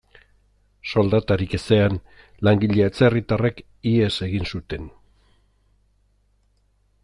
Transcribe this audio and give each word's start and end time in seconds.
Soldatarik 0.93 1.51
ezean, 1.57 1.99
langile 2.49 2.87
atzerritarrek 2.87 3.61
ihes 3.93 4.11
egin 4.29 4.49
zuten. 4.55 4.89